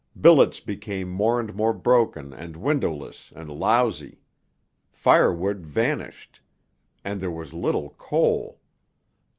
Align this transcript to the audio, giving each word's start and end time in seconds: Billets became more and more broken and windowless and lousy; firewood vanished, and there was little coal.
Billets 0.19 0.59
became 0.59 1.09
more 1.11 1.39
and 1.39 1.53
more 1.53 1.73
broken 1.73 2.33
and 2.33 2.55
windowless 2.57 3.31
and 3.35 3.51
lousy; 3.51 4.17
firewood 4.89 5.63
vanished, 5.63 6.41
and 7.03 7.21
there 7.21 7.29
was 7.29 7.53
little 7.53 7.91
coal. 7.99 8.59